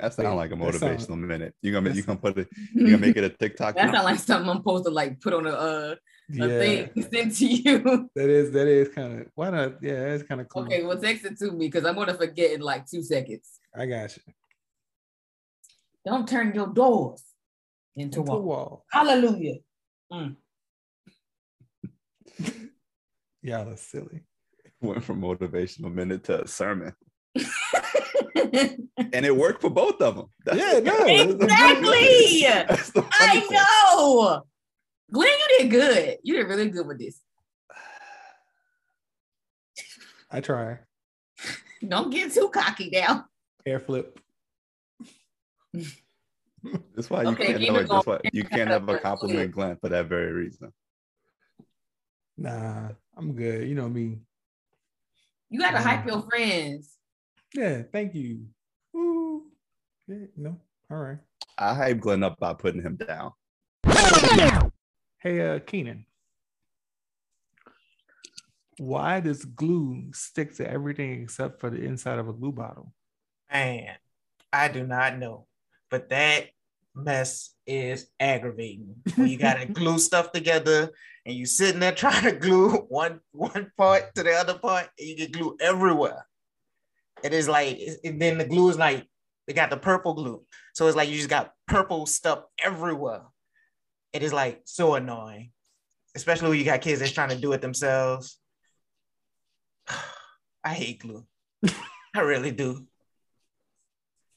That 0.00 0.12
sounds 0.14 0.34
like 0.34 0.50
a 0.50 0.56
That 0.56 0.74
sound- 0.74 0.98
motivational 0.98 1.16
minute. 1.20 1.54
You're 1.62 1.74
gonna 1.80 1.94
you 1.94 2.02
gonna 2.02 2.18
put 2.18 2.36
it. 2.38 2.48
You're 2.74 2.86
gonna 2.90 2.98
make 3.06 3.16
it 3.16 3.22
a 3.22 3.28
TikTok. 3.40 3.76
that 3.76 3.86
now? 3.86 3.92
sounds 3.92 4.04
like 4.04 4.18
something 4.18 4.50
I'm 4.50 4.56
supposed 4.56 4.86
to 4.86 4.90
like 4.90 5.20
put 5.20 5.32
on 5.32 5.46
a 5.46 5.50
uh, 5.50 5.94
a 5.94 5.98
Yeah, 6.48 6.58
thing 6.58 6.90
sent 7.12 7.36
to 7.36 7.46
you. 7.46 8.08
that 8.16 8.28
is 8.28 8.50
that 8.50 8.66
is 8.66 8.88
kind 8.88 9.20
of 9.20 9.28
why 9.36 9.50
not? 9.50 9.74
Yeah, 9.80 10.08
that's 10.08 10.24
kind 10.24 10.40
of 10.40 10.48
cool. 10.48 10.62
Okay, 10.64 10.82
well 10.82 10.98
text 10.98 11.24
it 11.24 11.38
to 11.38 11.52
me 11.52 11.68
because 11.68 11.84
I'm 11.84 11.94
gonna 11.94 12.14
forget 12.14 12.50
in 12.50 12.60
like 12.62 12.84
two 12.90 13.00
seconds. 13.04 13.60
I 13.72 13.86
got 13.86 14.16
you. 14.16 14.22
Don't 16.04 16.28
turn 16.28 16.52
your 16.56 16.66
doors 16.66 17.22
into, 17.94 18.18
Into 18.18 18.32
walls. 18.32 18.44
wall. 18.44 18.84
Hallelujah. 18.90 19.58
Y'all 23.42 23.68
are 23.68 23.76
silly. 23.76 24.22
Went 24.86 25.04
from 25.04 25.20
motivational 25.20 25.92
minute 25.94 26.24
to 26.24 26.42
a 26.42 26.48
sermon, 26.48 26.92
and 27.36 29.24
it 29.24 29.36
worked 29.36 29.60
for 29.60 29.70
both 29.70 30.00
of 30.02 30.16
them. 30.16 30.26
That's 30.44 30.58
Yeah, 30.58 30.80
the- 30.80 30.82
no, 30.82 31.06
exactly. 31.06 32.42
The 32.92 33.06
I 33.12 33.46
know. 33.50 34.42
Glenn, 35.12 35.28
you 35.28 35.58
did 35.58 35.70
good. 35.70 36.18
You 36.24 36.36
did 36.36 36.48
really 36.48 36.68
good 36.70 36.86
with 36.86 36.98
this. 36.98 37.20
I 40.30 40.40
try. 40.40 40.78
Don't 41.86 42.10
get 42.10 42.32
too 42.32 42.48
cocky 42.48 42.90
now. 42.90 43.26
Air 43.66 43.78
flip. 43.80 44.18
That's 46.94 47.08
why 47.10 47.22
you 47.22 47.28
Okay, 47.30 47.46
can't 47.46 47.58
keep 47.58 47.72
never. 47.72 47.84
it. 47.84 47.88
That's 47.88 48.06
why 48.06 48.20
you 48.32 48.44
can't 48.44 48.70
ever 48.70 48.98
compliment 48.98 49.52
Glenn 49.52 49.76
for 49.76 49.88
that 49.90 50.06
very 50.06 50.32
reason. 50.32 50.72
Nah, 52.36 52.88
I'm 53.16 53.32
good. 53.34 53.68
You 53.68 53.74
know 53.74 53.88
me. 53.88 54.18
You 55.52 55.60
gotta 55.60 55.76
Um, 55.76 55.82
hype 55.82 56.06
your 56.06 56.22
friends. 56.22 56.96
Yeah, 57.52 57.82
thank 57.92 58.14
you. 58.14 58.46
Woo. 58.94 59.44
Yeah, 60.08 60.24
no. 60.34 60.58
All 60.90 60.96
right. 60.96 61.18
I 61.58 61.74
hype 61.74 62.00
Glenn 62.00 62.22
up 62.22 62.38
by 62.38 62.54
putting 62.54 62.80
him 62.80 62.96
down. 62.96 63.32
Hey, 65.18 65.40
uh, 65.46 65.58
Keenan. 65.60 66.06
Why 68.78 69.20
does 69.20 69.44
glue 69.44 70.10
stick 70.14 70.54
to 70.56 70.68
everything 70.68 71.22
except 71.22 71.60
for 71.60 71.68
the 71.68 71.84
inside 71.84 72.18
of 72.18 72.28
a 72.28 72.32
glue 72.32 72.52
bottle? 72.52 72.94
Man, 73.52 73.94
I 74.52 74.68
do 74.68 74.86
not 74.86 75.18
know. 75.18 75.46
But 75.90 76.08
that 76.08 76.46
mess 76.94 77.54
is 77.66 78.08
aggravating. 78.20 78.96
When 79.16 79.28
you 79.28 79.38
gotta 79.38 79.66
glue 79.66 79.98
stuff 79.98 80.32
together 80.32 80.90
and 81.24 81.34
you 81.34 81.46
sitting 81.46 81.80
there 81.80 81.92
trying 81.94 82.24
to 82.24 82.32
glue 82.32 82.70
one 82.88 83.20
one 83.32 83.70
part 83.76 84.14
to 84.14 84.22
the 84.22 84.32
other 84.32 84.58
part, 84.58 84.88
and 84.98 85.08
you 85.08 85.16
get 85.16 85.32
glue 85.32 85.56
everywhere. 85.60 86.26
It 87.22 87.32
is 87.32 87.48
like, 87.48 87.78
and 88.04 88.20
then 88.20 88.38
the 88.38 88.44
glue 88.44 88.68
is 88.70 88.78
like 88.78 89.06
they 89.46 89.52
got 89.52 89.70
the 89.70 89.76
purple 89.76 90.14
glue, 90.14 90.42
so 90.74 90.86
it's 90.86 90.96
like 90.96 91.08
you 91.08 91.16
just 91.16 91.28
got 91.28 91.52
purple 91.66 92.06
stuff 92.06 92.44
everywhere. 92.58 93.22
It 94.12 94.22
is 94.22 94.32
like 94.32 94.62
so 94.64 94.94
annoying, 94.94 95.52
especially 96.14 96.50
when 96.50 96.58
you 96.58 96.64
got 96.64 96.80
kids 96.80 97.00
that's 97.00 97.12
trying 97.12 97.30
to 97.30 97.36
do 97.36 97.52
it 97.52 97.60
themselves. 97.60 98.38
I 100.64 100.74
hate 100.74 101.00
glue. 101.00 101.26
I 102.14 102.20
really 102.20 102.52
do. 102.52 102.86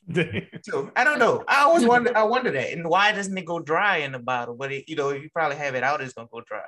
So 0.64 0.92
I 0.96 1.04
don't 1.04 1.20
know. 1.20 1.44
I 1.48 1.62
always 1.64 1.86
wonder. 1.86 2.16
I 2.16 2.24
wonder 2.24 2.52
that, 2.52 2.72
and 2.72 2.88
why 2.88 3.12
doesn't 3.12 3.38
it 3.38 3.46
go 3.46 3.60
dry 3.60 3.98
in 3.98 4.12
the 4.12 4.20
bottle? 4.20 4.56
But 4.56 4.72
it, 4.72 4.88
you 4.88 4.96
know, 4.96 5.10
if 5.10 5.24
you 5.24 5.30
probably 5.30 5.58
have 5.58 5.76
it 5.76 5.84
out, 5.84 6.02
it's 6.02 6.14
gonna 6.14 6.28
go 6.32 6.42
dry. 6.42 6.62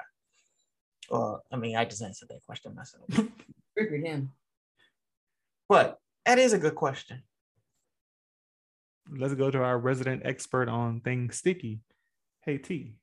Well, 1.09 1.43
I 1.51 1.55
mean, 1.55 1.75
I 1.75 1.85
just 1.85 2.01
answered 2.01 2.29
that 2.29 2.43
question 2.45 2.75
myself. 2.75 3.05
Figured 3.77 4.05
him. 4.05 4.31
But 5.69 5.99
that 6.25 6.39
is 6.39 6.53
a 6.53 6.57
good 6.57 6.75
question. 6.75 7.23
Let's 9.09 9.35
go 9.35 9.51
to 9.51 9.63
our 9.63 9.77
resident 9.77 10.23
expert 10.25 10.67
on 10.67 11.01
things 11.01 11.37
sticky. 11.37 11.81
Hey 12.43 12.57
T, 12.57 12.95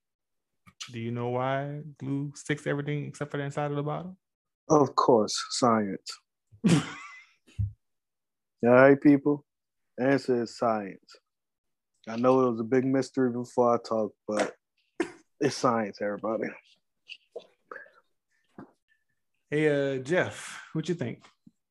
do 0.93 0.99
you 0.99 1.11
know 1.11 1.31
why 1.31 1.81
glue 1.99 2.33
sticks 2.35 2.65
to 2.65 2.71
everything 2.71 3.07
except 3.07 3.31
for 3.31 3.39
the 3.39 3.45
inside 3.45 3.71
of 3.71 3.77
the 3.77 3.83
bottle? 3.83 4.17
Of 4.69 4.95
course, 4.95 5.43
science. 5.51 6.11
All 6.71 6.81
right, 8.63 9.01
people. 9.01 9.45
The 9.97 10.07
answer 10.07 10.43
is 10.43 10.57
science. 10.57 11.19
I 12.09 12.17
know 12.17 12.47
it 12.47 12.51
was 12.51 12.61
a 12.61 12.65
big 12.65 12.85
mystery 12.85 13.31
before 13.31 13.75
I 13.75 13.79
talked, 13.89 14.17
but 14.27 14.55
it's 15.41 15.57
science, 15.57 15.99
everybody. 16.03 16.45
Hey, 19.51 19.97
uh, 19.97 19.99
Jeff, 19.99 20.61
what 20.73 20.89
you 20.89 20.95
think? 20.95 21.23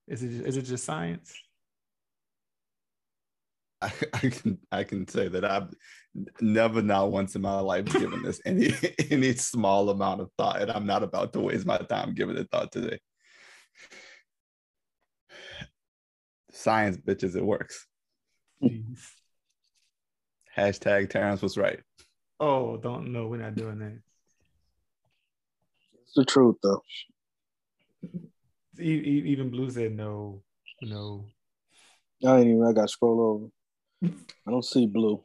Is 0.08 0.24
it 0.24 0.32
is 0.32 0.58
it 0.58 0.64
just 0.64 0.86
science? 0.86 1.34
I, 3.82 3.92
I 4.14 4.30
can 4.30 4.58
I 4.72 4.84
can 4.86 5.08
say 5.08 5.28
that 5.28 5.44
I've 5.44 5.74
never 6.40 6.82
not 6.82 7.12
once 7.12 7.36
in 7.36 7.42
my 7.42 7.60
life 7.60 7.86
given 7.86 8.24
this 8.24 8.42
any 8.46 8.74
any 9.12 9.34
small 9.34 9.90
amount 9.90 10.22
of 10.22 10.30
thought, 10.38 10.62
and 10.62 10.72
I'm 10.72 10.86
not 10.86 11.04
about 11.04 11.34
to 11.34 11.42
waste 11.42 11.66
my 11.66 11.78
time 11.78 12.14
giving 12.14 12.38
it 12.38 12.48
thought 12.52 12.72
today. 12.72 13.00
Science, 16.52 16.98
bitches, 16.98 17.36
it 17.36 17.44
works. 17.44 17.86
Jeez. 18.62 19.00
Hashtag 20.58 21.10
Terrence 21.10 21.42
was 21.42 21.58
right. 21.58 21.80
Oh, 22.40 22.78
don't 22.78 23.12
know. 23.12 23.28
We're 23.28 23.38
not 23.38 23.56
doing 23.56 23.80
that. 23.80 24.00
It's 26.04 26.14
the 26.16 26.26
truth, 26.26 26.58
though. 26.62 26.82
Even 28.80 29.50
Blue 29.50 29.70
said 29.70 29.96
no, 29.96 30.42
no. 30.82 31.26
I 32.26 32.38
ain't 32.40 32.48
even. 32.48 32.64
I 32.66 32.72
got 32.74 32.84
to 32.84 32.88
scroll 32.88 33.22
over. 33.22 34.14
I 34.48 34.52
don't 34.52 34.66
see 34.66 34.88
blue. 34.88 35.22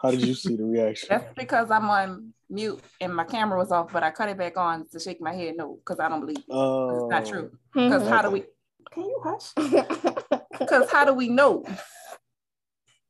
How 0.00 0.10
did 0.10 0.22
you 0.22 0.34
see 0.34 0.56
the 0.56 0.64
reaction? 0.64 1.08
That's 1.10 1.34
because 1.34 1.70
I'm 1.70 1.90
on 1.90 2.32
mute 2.48 2.80
and 3.00 3.14
my 3.14 3.24
camera 3.24 3.58
was 3.58 3.70
off, 3.72 3.92
but 3.92 4.02
I 4.02 4.10
cut 4.10 4.28
it 4.28 4.38
back 4.38 4.56
on 4.56 4.86
to 4.88 4.98
shake 5.00 5.20
my 5.20 5.34
head 5.34 5.56
no, 5.56 5.74
because 5.76 6.00
I 6.00 6.08
don't 6.08 6.20
believe 6.20 6.38
it. 6.38 6.46
'Cause 6.46 6.56
Oh, 6.56 6.96
It's 6.96 7.10
not 7.10 7.26
oh. 7.26 7.30
true. 7.30 7.50
Because 7.74 8.08
how 8.08 8.22
do 8.22 8.30
we 8.30 8.44
can 8.92 9.04
you 9.04 9.20
hush? 9.22 9.52
Because 10.58 10.90
how 10.90 11.04
do 11.04 11.14
we 11.14 11.28
know 11.28 11.64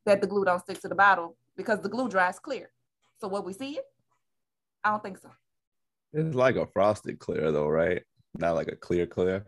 that 0.06 0.20
the 0.20 0.26
glue 0.26 0.44
don't 0.44 0.60
stick 0.60 0.80
to 0.80 0.88
the 0.88 0.94
bottle? 0.94 1.36
Because 1.56 1.80
the 1.80 1.88
glue 1.88 2.08
dries 2.08 2.38
clear. 2.38 2.70
So 3.20 3.28
what 3.28 3.44
we 3.44 3.52
see 3.52 3.72
it? 3.72 3.84
I 4.82 4.90
don't 4.90 5.02
think 5.02 5.18
so. 5.18 5.30
It's 6.12 6.34
like 6.34 6.56
a 6.56 6.66
frosted 6.66 7.18
clear 7.18 7.52
though, 7.52 7.68
right? 7.68 8.02
Not 8.38 8.54
like 8.54 8.68
a 8.68 8.76
clear 8.76 9.06
clear. 9.06 9.46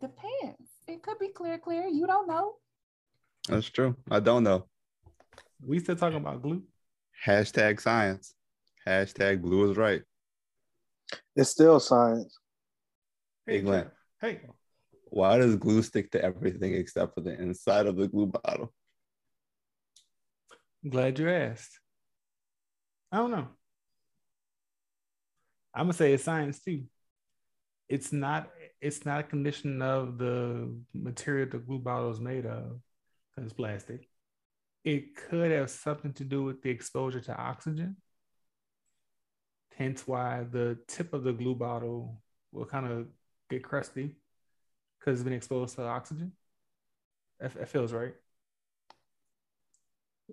Depends. 0.00 0.70
It 0.86 1.02
could 1.02 1.18
be 1.18 1.28
clear, 1.28 1.58
clear. 1.58 1.86
You 1.86 2.06
don't 2.06 2.28
know. 2.28 2.54
That's 3.48 3.68
true. 3.68 3.96
I 4.10 4.20
don't 4.20 4.44
know. 4.44 4.66
We 5.64 5.80
still 5.80 5.96
talking 5.96 6.18
about 6.18 6.42
glue? 6.42 6.62
Hashtag 7.26 7.80
science. 7.80 8.34
Hashtag 8.86 9.42
blue 9.42 9.70
is 9.70 9.76
right. 9.76 10.02
It's 11.34 11.50
still 11.50 11.80
science. 11.80 12.38
Hey 13.46 13.60
Glenn, 13.60 13.90
Hey, 14.20 14.40
why 15.06 15.38
does 15.38 15.56
glue 15.56 15.82
stick 15.82 16.10
to 16.12 16.22
everything 16.22 16.74
except 16.74 17.14
for 17.14 17.22
the 17.22 17.38
inside 17.40 17.86
of 17.86 17.96
the 17.96 18.08
glue 18.08 18.26
bottle? 18.26 18.72
I'm 20.84 20.90
glad 20.90 21.18
you 21.18 21.28
asked. 21.28 21.80
I 23.10 23.18
don't 23.18 23.30
know. 23.30 23.48
I'm 25.74 25.84
gonna 25.84 25.92
say 25.92 26.12
it's 26.12 26.24
science 26.24 26.60
too. 26.60 26.84
It's 27.88 28.12
not. 28.12 28.50
It's 28.80 29.04
not 29.04 29.20
a 29.20 29.24
condition 29.24 29.82
of 29.82 30.18
the 30.18 30.72
material 30.94 31.48
the 31.50 31.58
glue 31.58 31.78
bottle 31.80 32.10
is 32.10 32.20
made 32.20 32.46
of, 32.46 32.80
because 33.30 33.50
it's 33.50 33.52
plastic. 33.52 34.08
It 34.84 35.16
could 35.16 35.50
have 35.50 35.70
something 35.70 36.12
to 36.14 36.24
do 36.24 36.44
with 36.44 36.62
the 36.62 36.70
exposure 36.70 37.20
to 37.20 37.36
oxygen. 37.36 37.96
Hence, 39.76 40.06
why 40.06 40.44
the 40.50 40.78
tip 40.86 41.12
of 41.12 41.24
the 41.24 41.32
glue 41.32 41.54
bottle 41.54 42.22
will 42.52 42.66
kind 42.66 42.86
of 42.86 43.06
get 43.50 43.62
crusty 43.64 44.16
because 44.98 45.20
it's 45.20 45.24
been 45.24 45.32
exposed 45.32 45.76
to 45.76 45.82
oxygen. 45.82 46.32
That, 47.40 47.54
that 47.54 47.68
feels 47.68 47.92
right. 47.92 48.14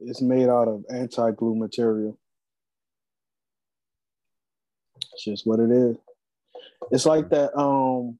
It's 0.02 0.22
made 0.22 0.50
out 0.50 0.68
of 0.68 0.84
anti-glue 0.90 1.56
material. 1.56 2.18
It's 5.14 5.24
just 5.24 5.48
what 5.48 5.60
it 5.60 5.72
is. 5.72 5.96
It's 6.92 7.06
like 7.06 7.30
that. 7.30 7.58
Um, 7.58 8.20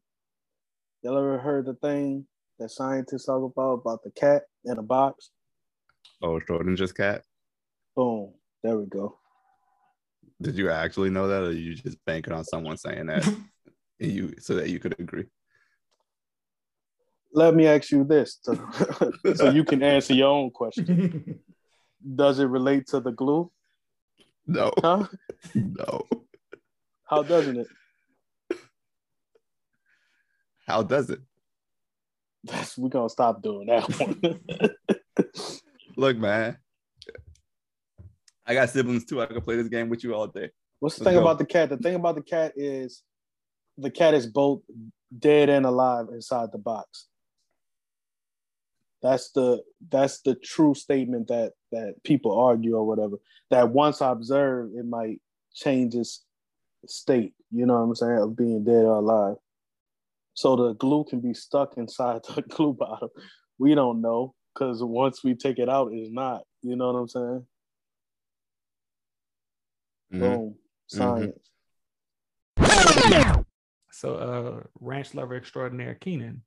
y'all 1.02 1.18
ever 1.18 1.38
heard 1.38 1.66
the 1.66 1.74
thing 1.76 2.26
that 2.60 2.72
scientists 2.72 3.26
talk 3.26 3.44
about 3.44 3.74
about 3.74 4.04
the 4.04 4.12
cat 4.12 4.44
in 4.64 4.78
a 4.78 4.84
box? 4.84 5.32
Oh, 6.22 6.40
Schrodinger's 6.40 6.94
cat. 6.94 7.24
Boom. 7.96 8.34
There 8.64 8.78
we 8.78 8.86
go. 8.86 9.18
Did 10.42 10.56
you 10.56 10.70
actually 10.70 11.10
know 11.10 11.28
that, 11.28 11.44
or 11.44 11.52
you 11.52 11.76
just 11.76 12.04
banking 12.06 12.34
on 12.34 12.44
someone 12.44 12.78
saying 12.78 13.08
that, 13.08 13.26
and 14.00 14.12
you 14.12 14.34
so 14.40 14.56
that 14.56 14.70
you 14.70 14.80
could 14.80 15.00
agree? 15.00 15.26
Let 17.34 17.54
me 17.54 17.68
ask 17.68 17.92
you 17.92 18.06
this, 18.06 18.38
to, 18.46 19.12
so 19.36 19.50
you 19.50 19.66
can 19.66 19.84
answer 19.84 20.14
your 20.14 20.30
own 20.30 20.52
question. 20.52 21.40
Does 22.14 22.40
it 22.40 22.46
relate 22.46 22.88
to 22.88 23.00
the 23.00 23.12
glue? 23.12 23.52
No, 24.46 24.72
Huh? 24.80 25.08
no. 25.56 26.06
How 27.06 27.24
doesn't 27.24 27.58
it? 27.58 27.68
How 30.68 30.84
does 30.84 31.10
it? 31.10 31.20
That's 32.44 32.78
we're 32.78 32.90
gonna 32.90 33.10
stop 33.10 33.42
doing 33.42 33.68
that 33.68 33.90
one. 34.00 34.40
Look, 35.98 36.18
man. 36.18 36.58
I 38.46 38.54
got 38.54 38.70
siblings 38.70 39.06
too. 39.06 39.22
I 39.22 39.26
could 39.26 39.44
play 39.44 39.56
this 39.56 39.68
game 39.70 39.90
with 39.90 40.04
you 40.04 40.14
all 40.14 40.28
day. 40.28 40.52
What's 40.80 40.98
the 40.98 41.04
Let's 41.04 41.14
thing 41.16 41.16
go. 41.20 41.22
about 41.28 41.40
the 41.40 41.46
cat? 41.46 41.70
The 41.70 41.78
thing 41.78 41.96
about 41.96 42.16
the 42.16 42.22
cat 42.22 42.54
is 42.56 43.02
the 43.78 43.90
cat 43.90 44.14
is 44.14 44.28
both 44.28 44.62
dead 45.18 45.50
and 45.50 45.66
alive 45.66 46.08
inside 46.12 46.52
the 46.52 46.60
box. 46.60 47.08
That's 49.02 49.32
the 49.32 49.62
that's 49.90 50.22
the 50.22 50.36
true 50.36 50.74
statement 50.74 51.28
that 51.28 51.54
that 51.72 51.96
people 52.04 52.38
argue 52.38 52.76
or 52.76 52.86
whatever. 52.86 53.18
That 53.52 53.70
once 53.70 54.02
observed, 54.02 54.76
it 54.76 54.86
might 54.86 55.22
change 55.54 55.96
its 55.96 56.24
state. 56.88 57.34
You 57.52 57.66
know 57.66 57.74
what 57.74 57.80
I'm 57.82 57.96
saying 57.96 58.18
of 58.18 58.36
being 58.36 58.64
dead 58.64 58.86
or 58.86 58.98
alive. 58.98 59.36
So 60.34 60.56
the 60.56 60.74
glue 60.74 61.06
can 61.06 61.22
be 61.22 61.34
stuck 61.34 61.78
inside 61.78 62.22
the 62.24 62.42
glue 62.50 62.74
bottle. 62.74 63.12
We 63.58 63.76
don't 63.76 64.02
know 64.02 64.34
because 64.54 64.84
once 64.84 65.24
we 65.24 65.36
take 65.36 65.60
it 65.60 65.70
out, 65.70 65.92
it's 65.94 66.12
not. 66.12 66.42
You 66.62 66.76
know 66.76 66.92
what 66.92 67.00
I'm 67.00 67.08
saying? 67.08 67.46
Mhm. 70.14 70.20
Boom. 70.20 70.56
Science. 70.88 71.50
So, 73.92 74.16
uh, 74.16 74.64
ranch 74.82 75.16
lover 75.16 75.36
extraordinaire 75.36 75.96
Keenan, 75.96 76.44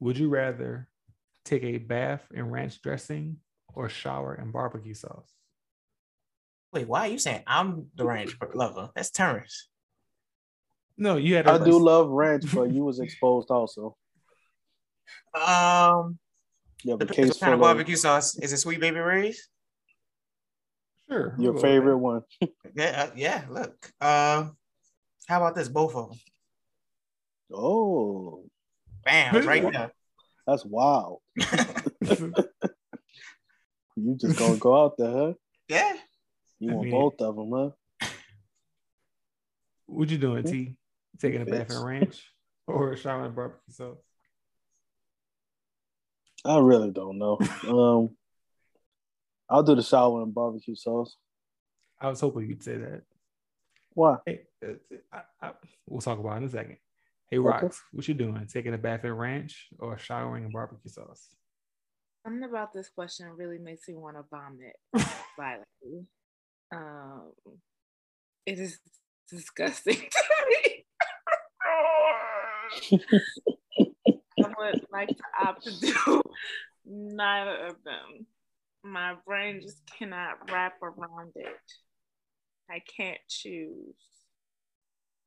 would 0.00 0.18
you 0.18 0.28
rather 0.28 0.89
take 1.50 1.64
a 1.64 1.78
bath 1.78 2.22
in 2.32 2.50
ranch 2.50 2.80
dressing 2.80 3.36
or 3.74 3.88
shower 3.88 4.34
in 4.36 4.50
barbecue 4.52 4.94
sauce? 4.94 5.34
Wait, 6.72 6.86
why 6.86 7.00
are 7.00 7.08
you 7.08 7.18
saying 7.18 7.42
I'm 7.46 7.88
the 7.96 8.04
ranch 8.04 8.36
lover? 8.54 8.90
That's 8.94 9.10
Terrence. 9.10 9.68
No, 10.96 11.16
you 11.16 11.34
had. 11.34 11.48
I 11.48 11.58
to- 11.58 11.64
do 11.64 11.78
love 11.78 12.08
ranch, 12.08 12.44
but 12.54 12.70
you 12.74 12.84
was 12.84 13.00
exposed 13.00 13.50
also. 13.50 13.96
Um, 15.34 16.18
You 16.84 16.92
have 16.92 17.00
a 17.00 17.04
depends 17.06 17.32
case 17.32 17.40
kind 17.40 17.54
of 17.54 17.58
full 17.58 17.68
of 17.68 17.74
barbecue 17.74 17.96
sauce. 17.96 18.38
Is 18.38 18.52
it 18.52 18.58
Sweet 18.58 18.80
Baby 18.80 19.00
Ray's? 19.00 19.48
Sure. 21.08 21.34
Your 21.38 21.52
we'll 21.54 21.62
favorite 21.62 21.98
one. 21.98 22.22
Yeah, 22.76 23.08
uh, 23.08 23.10
yeah. 23.16 23.44
Look, 23.50 23.90
uh, 24.00 24.48
how 25.26 25.36
about 25.38 25.56
this? 25.56 25.68
Both 25.68 25.96
of 25.96 26.10
them. 26.10 26.18
Oh, 27.52 28.44
Bam, 29.04 29.34
right 29.44 29.72
there. 29.72 29.90
That's 30.46 30.64
wild. 30.64 31.20
You 33.96 34.16
just 34.16 34.38
gonna 34.38 34.56
go 34.56 34.82
out 34.84 34.96
there, 34.96 35.10
huh? 35.10 35.32
Yeah. 35.68 35.92
You 36.58 36.70
I 36.70 36.74
want 36.74 36.84
mean- 36.88 36.98
both 36.98 37.20
of 37.20 37.36
them, 37.36 37.50
huh? 37.52 38.08
What 39.86 40.08
you 40.08 40.18
doing, 40.18 40.44
T? 40.44 40.76
Taking 41.20 41.42
a 41.42 41.44
bath 41.44 41.68
Fix. 41.68 41.74
in 41.76 41.82
ranch 41.84 42.32
or 42.66 42.96
showering 42.96 43.32
barbecue 43.32 43.74
sauce? 43.74 43.98
I 46.44 46.58
really 46.60 46.92
don't 46.92 47.18
know. 47.18 47.38
Um, 47.68 48.16
I'll 49.50 49.62
do 49.64 49.74
the 49.74 49.82
shower 49.82 50.22
and 50.22 50.32
barbecue 50.32 50.76
sauce. 50.76 51.16
I 52.00 52.08
was 52.08 52.20
hoping 52.20 52.48
you'd 52.48 52.62
say 52.62 52.76
that. 52.78 53.02
Why? 53.92 54.16
Hey, 54.24 54.42
uh, 54.66 54.74
I, 55.12 55.22
I, 55.42 55.50
we'll 55.86 56.00
talk 56.00 56.18
about 56.18 56.34
it 56.34 56.36
in 56.38 56.44
a 56.44 56.48
second. 56.50 56.76
Hey, 57.30 57.36
Rox, 57.36 57.76
what 57.92 58.08
you 58.08 58.14
doing? 58.14 58.44
Taking 58.52 58.74
a 58.74 58.78
bath 58.78 59.04
in 59.04 59.12
ranch 59.12 59.68
or 59.78 59.96
showering 59.96 60.44
in 60.44 60.50
barbecue 60.50 60.90
sauce? 60.90 61.28
Something 62.24 62.42
about 62.42 62.72
this 62.72 62.88
question 62.88 63.28
really 63.36 63.58
makes 63.58 63.86
me 63.86 63.94
want 63.94 64.16
to 64.16 64.24
vomit 64.28 64.74
violently. 65.36 66.08
Um, 66.74 67.30
it 68.46 68.58
is 68.58 68.80
disgusting 69.28 69.94
to 70.10 70.22
me. 70.48 70.86
I 74.42 74.52
would 74.58 74.86
like 74.92 75.08
to 75.08 75.22
opt 75.40 75.64
to 75.64 75.80
do 75.80 76.22
neither 76.84 77.66
of 77.66 77.76
them. 77.84 78.26
My 78.82 79.14
brain 79.24 79.60
just 79.62 79.82
cannot 79.86 80.50
wrap 80.50 80.82
around 80.82 81.30
it. 81.36 81.46
I 82.68 82.80
can't 82.96 83.20
choose. 83.28 83.94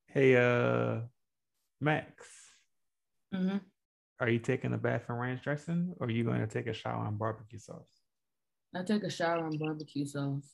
Hey, 0.08 0.36
uh, 0.36 1.02
Max, 1.84 2.28
hmm 3.34 3.58
are 4.20 4.30
you 4.30 4.40
taking 4.40 4.74
a 4.74 4.78
bath 4.78 5.04
in 5.10 5.16
ranch 5.16 5.44
dressing 5.44 5.94
or 6.00 6.08
are 6.08 6.10
you 6.10 6.24
going 6.24 6.40
to 6.40 6.48
take 6.48 6.68
a 6.68 6.74
shower 6.74 7.06
in 7.10 7.18
barbecue 7.18 7.60
sauce? 7.60 7.90
I 8.74 8.84
take 8.84 9.04
a 9.04 9.10
shower 9.10 9.46
in 9.48 9.58
barbecue 9.58 10.06
sauce. 10.06 10.50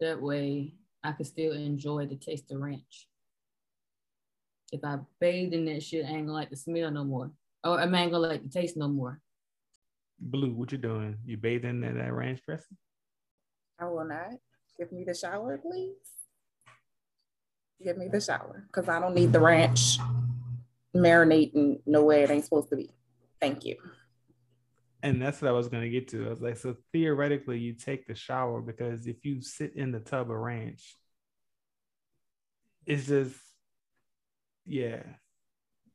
That 0.00 0.22
way 0.22 0.76
I 1.04 1.12
can 1.12 1.26
still 1.26 1.52
enjoy 1.52 2.06
the 2.06 2.16
taste 2.16 2.50
of 2.52 2.60
ranch. 2.60 3.08
If 4.72 4.80
I 4.82 4.98
bathe 5.20 5.52
in 5.52 5.66
that 5.66 5.82
shit, 5.82 6.06
I 6.06 6.08
ain't 6.08 6.26
gonna 6.26 6.32
like 6.32 6.48
the 6.48 6.56
smell 6.56 6.90
no 6.90 7.04
more. 7.04 7.32
Or 7.62 7.78
I 7.78 7.84
ain't 7.84 7.92
gonna 7.92 8.18
like 8.18 8.42
the 8.42 8.48
taste 8.48 8.78
no 8.78 8.88
more. 8.88 9.20
Blue, 10.18 10.54
what 10.54 10.72
you 10.72 10.78
doing? 10.78 11.18
You 11.26 11.36
bathing 11.36 11.84
in 11.84 11.98
that 11.98 12.12
ranch 12.14 12.40
dressing? 12.46 12.78
I 13.78 13.84
will 13.86 14.06
not. 14.06 14.32
Give 14.78 14.90
me 14.90 15.04
the 15.04 15.14
shower, 15.14 15.58
please. 15.58 15.96
Give 17.84 17.98
me 17.98 18.08
the 18.08 18.22
shower 18.22 18.64
because 18.68 18.88
I 18.88 19.00
don't 19.00 19.14
need 19.14 19.34
the 19.34 19.40
ranch 19.40 19.98
marinating 20.96 21.80
no 21.86 22.04
way 22.04 22.22
it 22.22 22.30
ain't 22.30 22.44
supposed 22.44 22.70
to 22.70 22.76
be. 22.76 22.90
Thank 23.40 23.64
you. 23.64 23.76
And 25.02 25.20
that's 25.20 25.40
what 25.40 25.48
I 25.48 25.52
was 25.52 25.68
gonna 25.68 25.88
get 25.88 26.08
to. 26.08 26.26
I 26.26 26.30
was 26.30 26.40
like, 26.40 26.56
so 26.56 26.76
theoretically, 26.92 27.58
you 27.58 27.74
take 27.74 28.06
the 28.06 28.14
shower 28.14 28.60
because 28.60 29.06
if 29.06 29.24
you 29.24 29.40
sit 29.40 29.74
in 29.76 29.92
the 29.92 30.00
tub 30.00 30.30
of 30.30 30.36
ranch, 30.36 30.96
it's 32.86 33.06
just, 33.06 33.36
yeah, 34.64 35.02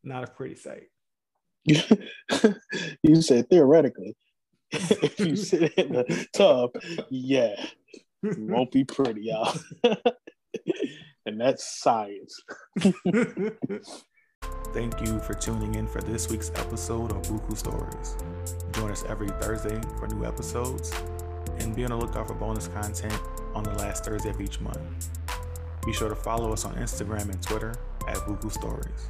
not 0.03 0.23
a 0.23 0.31
pretty 0.31 0.55
sight. 0.55 0.87
you 3.03 3.21
said 3.21 3.49
theoretically. 3.49 4.15
if 4.71 5.19
you 5.19 5.35
sit 5.35 5.73
in 5.73 5.93
the 5.93 6.27
tub, 6.33 6.71
yeah, 7.09 7.55
it 8.23 8.39
won't 8.39 8.71
be 8.71 8.83
pretty, 8.83 9.23
y'all. 9.23 9.53
and 11.25 11.39
that's 11.39 11.81
science. 11.81 12.41
Thank 14.73 15.01
you 15.01 15.19
for 15.19 15.33
tuning 15.33 15.75
in 15.75 15.85
for 15.85 16.01
this 16.01 16.29
week's 16.29 16.49
episode 16.55 17.11
of 17.11 17.21
Buku 17.23 17.57
Stories. 17.57 18.15
Join 18.71 18.89
us 18.89 19.03
every 19.09 19.27
Thursday 19.41 19.77
for 19.99 20.07
new 20.07 20.25
episodes 20.25 20.93
and 21.59 21.75
be 21.75 21.83
on 21.83 21.89
the 21.89 21.97
lookout 21.97 22.27
for 22.27 22.35
bonus 22.35 22.69
content 22.69 23.13
on 23.53 23.63
the 23.63 23.71
last 23.71 24.05
Thursday 24.05 24.29
of 24.29 24.39
each 24.39 24.61
month. 24.61 24.79
Be 25.85 25.91
sure 25.91 26.07
to 26.07 26.15
follow 26.15 26.53
us 26.53 26.63
on 26.63 26.75
Instagram 26.75 27.23
and 27.23 27.43
Twitter 27.43 27.75
at 28.07 28.15
Buku 28.19 28.49
Stories. 28.49 29.09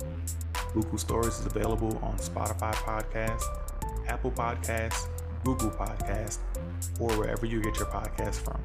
Buku 0.73 0.99
Stories 0.99 1.39
is 1.39 1.45
available 1.45 1.95
on 2.01 2.17
Spotify 2.17 2.73
Podcast, 2.73 3.43
Apple 4.07 4.31
Podcasts, 4.31 5.09
Google 5.43 5.69
Podcast, 5.69 6.39
or 6.99 7.11
wherever 7.19 7.45
you 7.45 7.61
get 7.61 7.77
your 7.77 7.87
podcasts 7.87 8.41
from. 8.41 8.59